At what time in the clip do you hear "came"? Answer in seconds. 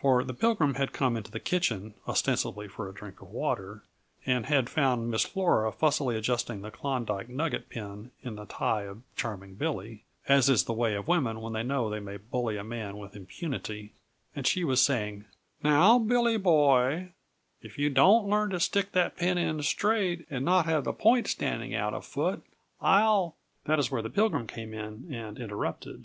24.46-24.72